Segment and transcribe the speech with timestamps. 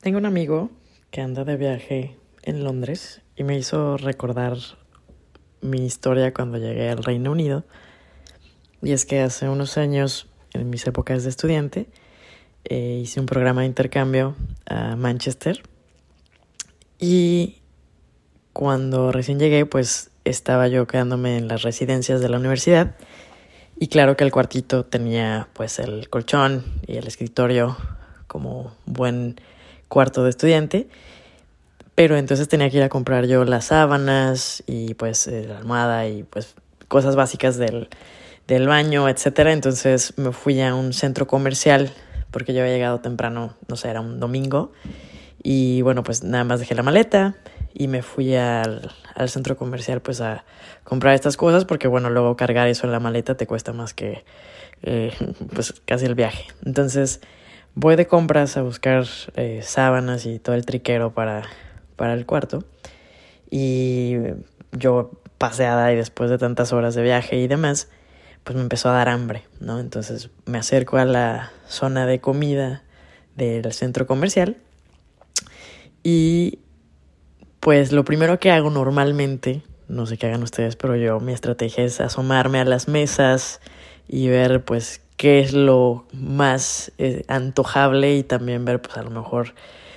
[0.00, 0.70] Tengo un amigo
[1.10, 4.56] que anda de viaje en Londres y me hizo recordar
[5.60, 7.64] mi historia cuando llegué al Reino Unido.
[8.80, 11.88] Y es que hace unos años, en mis épocas de estudiante,
[12.64, 15.64] eh, hice un programa de intercambio a Manchester.
[17.00, 17.56] Y
[18.52, 22.94] cuando recién llegué, pues estaba yo quedándome en las residencias de la universidad.
[23.76, 27.76] Y claro que el cuartito tenía pues el colchón y el escritorio
[28.28, 29.40] como buen
[29.88, 30.88] cuarto de estudiante.
[31.94, 36.06] Pero entonces tenía que ir a comprar yo las sábanas y pues eh, la almohada
[36.06, 36.54] y pues
[36.86, 37.88] cosas básicas del,
[38.46, 39.52] del baño, etcétera.
[39.52, 41.90] Entonces me fui a un centro comercial
[42.30, 44.72] porque yo había llegado temprano, no sé, era un domingo.
[45.42, 47.36] Y bueno, pues nada más dejé la maleta
[47.74, 50.44] y me fui al, al centro comercial pues a
[50.84, 54.24] comprar estas cosas porque bueno, luego cargar eso en la maleta te cuesta más que
[54.82, 55.12] eh,
[55.54, 56.46] pues casi el viaje.
[56.64, 57.20] Entonces
[57.74, 61.44] voy de compras a buscar eh, sábanas y todo el triquero para,
[61.96, 62.64] para el cuarto.
[63.50, 64.16] Y
[64.72, 67.88] yo paseada y después de tantas horas de viaje y demás,
[68.44, 69.80] pues me empezó a dar hambre, ¿no?
[69.80, 72.82] Entonces me acerco a la zona de comida
[73.36, 74.56] del centro comercial
[76.02, 76.58] y
[77.60, 81.84] pues lo primero que hago normalmente, no sé qué hagan ustedes, pero yo mi estrategia
[81.84, 83.60] es asomarme a las mesas
[84.08, 89.10] y ver pues qué es lo más eh, antojable y también ver, pues a lo
[89.10, 89.52] mejor,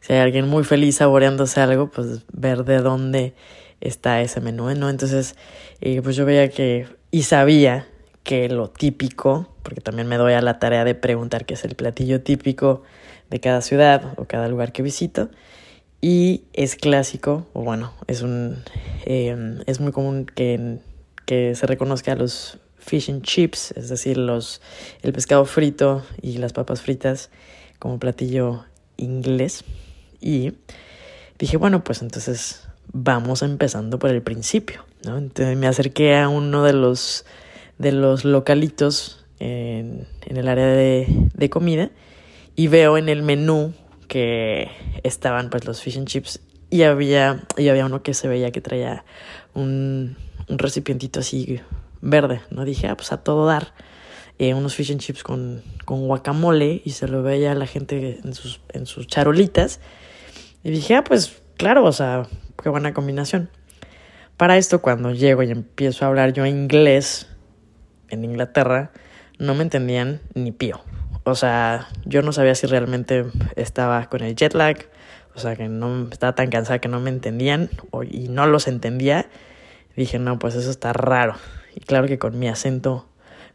[0.00, 3.32] si hay alguien muy feliz saboreándose algo, pues ver de dónde
[3.80, 4.90] está ese menú, ¿no?
[4.90, 5.36] Entonces,
[5.80, 7.86] eh, pues yo veía que, y sabía
[8.24, 11.76] que lo típico, porque también me doy a la tarea de preguntar qué es el
[11.76, 12.82] platillo típico
[13.30, 15.30] de cada ciudad o cada lugar que visito,
[16.00, 18.64] y es clásico, o bueno, es un,
[19.06, 20.78] eh, es muy común que,
[21.24, 24.60] que se reconozca a los fish and chips, es decir, los,
[25.02, 27.30] el pescado frito y las papas fritas
[27.78, 28.64] como platillo
[28.96, 29.64] inglés.
[30.20, 30.52] Y
[31.38, 35.16] dije, bueno, pues entonces vamos empezando por el principio, ¿no?
[35.16, 37.24] Entonces me acerqué a uno de los,
[37.78, 41.90] de los localitos en, en el área de, de comida
[42.54, 43.72] y veo en el menú
[44.08, 44.68] que
[45.02, 46.40] estaban pues los fish and chips
[46.70, 49.04] y había, y había uno que se veía que traía
[49.54, 50.16] un,
[50.48, 51.60] un recipientito así
[52.04, 52.64] verde, ¿no?
[52.64, 53.72] Dije, ah, pues a todo dar.
[54.38, 58.20] Eh, unos fish and chips con, con guacamole y se lo veía a la gente
[58.22, 59.80] en sus, en sus charolitas.
[60.62, 62.26] Y dije, ah, pues claro, o sea,
[62.62, 63.50] qué buena combinación.
[64.36, 67.28] Para esto, cuando llego y empiezo a hablar yo inglés
[68.08, 68.90] en Inglaterra,
[69.38, 70.80] no me entendían ni pío.
[71.24, 73.24] O sea, yo no sabía si realmente
[73.56, 74.76] estaba con el jet lag,
[75.34, 77.70] o sea, que no estaba tan cansada que no me entendían
[78.10, 79.26] y no los entendía.
[79.96, 81.36] Dije, no, pues eso está raro.
[81.74, 83.06] Y claro que con mi acento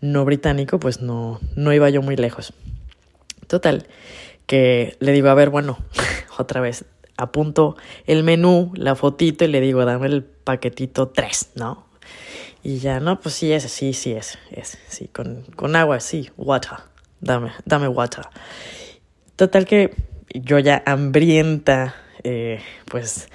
[0.00, 2.52] no británico, pues no, no iba yo muy lejos.
[3.46, 3.86] Total,
[4.46, 5.78] que le digo, a ver, bueno,
[6.38, 6.84] otra vez,
[7.16, 11.86] apunto el menú, la fotito y le digo, dame el paquetito 3, ¿no?
[12.62, 14.38] Y ya, no, pues sí, ese, sí, sí, ese,
[14.88, 16.78] sí, con, con agua, sí, water,
[17.20, 18.24] dame, dame water.
[19.36, 19.94] Total que
[20.34, 21.94] yo ya hambrienta,
[22.24, 23.28] eh, pues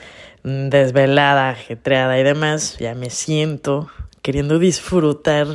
[0.43, 3.89] desvelada, ajetreada y demás, ya me siento
[4.21, 5.47] queriendo disfrutar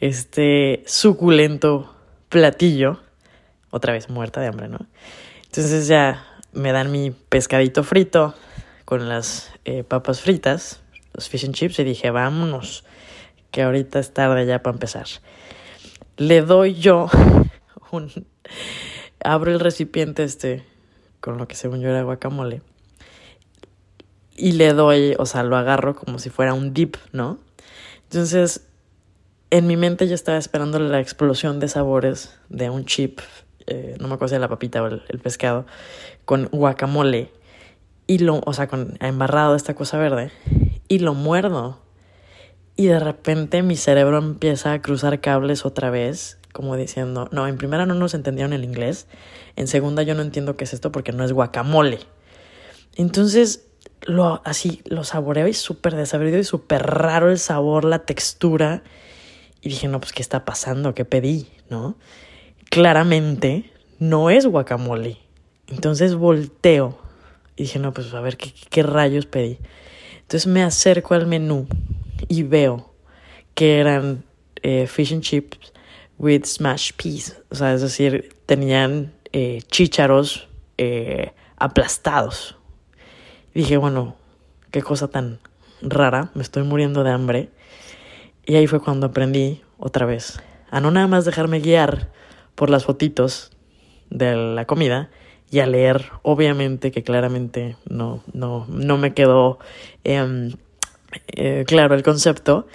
[0.00, 1.94] este suculento
[2.28, 3.00] platillo.
[3.70, 4.78] Otra vez muerta de hambre, ¿no?
[5.44, 8.34] Entonces ya me dan mi pescadito frito
[8.84, 10.80] con las eh, papas fritas,
[11.12, 12.84] los fish and chips, y dije, vámonos,
[13.50, 15.06] que ahorita es tarde ya para empezar.
[16.16, 17.08] Le doy yo
[17.90, 18.10] un...
[19.22, 20.64] Abro el recipiente este,
[21.20, 22.62] con lo que según yo era guacamole,
[24.36, 27.38] y le doy, o sea, lo agarro como si fuera un dip, ¿no?
[28.10, 28.66] Entonces,
[29.50, 33.20] en mi mente yo estaba esperando la explosión de sabores de un chip,
[33.66, 35.66] eh, no me acuerdo si era la papita o el, el, pescado,
[36.24, 37.30] con guacamole,
[38.06, 40.30] y lo, o sea, con embarrado esta cosa verde,
[40.88, 41.82] y lo muerdo.
[42.76, 47.58] Y de repente mi cerebro empieza a cruzar cables otra vez, como diciendo, no, en
[47.58, 49.06] primera no nos entendieron el inglés,
[49.56, 51.98] en segunda yo no entiendo qué es esto porque no es guacamole.
[52.96, 53.67] Entonces
[54.02, 58.82] lo así, lo saboreo y súper desabrido y súper raro el sabor, la textura.
[59.60, 60.94] Y dije, no, pues, ¿qué está pasando?
[60.94, 61.48] ¿Qué pedí?
[61.70, 61.96] ¿No?
[62.70, 65.18] Claramente no es guacamole.
[65.68, 66.98] Entonces volteo
[67.56, 69.58] y dije, no, pues a ver, ¿qué, qué rayos pedí?
[70.20, 71.66] Entonces me acerco al menú
[72.28, 72.92] y veo
[73.54, 74.24] que eran
[74.62, 75.72] eh, fish and chips
[76.18, 77.36] with smashed peas.
[77.50, 82.57] O sea, es decir, tenían eh, chícharos eh, aplastados
[83.62, 84.14] dije, bueno,
[84.70, 85.40] qué cosa tan
[85.82, 87.48] rara, me estoy muriendo de hambre.
[88.46, 90.40] Y ahí fue cuando aprendí otra vez
[90.70, 92.10] a no nada más dejarme guiar
[92.54, 93.50] por las fotitos
[94.10, 95.10] de la comida
[95.50, 96.10] y a leer.
[96.22, 99.58] Obviamente que claramente no, no, no me quedó
[100.04, 100.52] em,
[101.28, 102.68] eh, claro el concepto,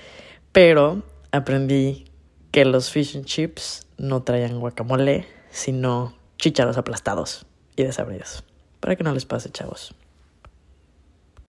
[0.52, 1.02] pero
[1.32, 2.06] aprendí
[2.52, 7.46] que los fish and chips no traían guacamole, sino chícharos aplastados
[7.78, 8.44] y desabridos.
[8.82, 9.96] Para que no les pase, chavos.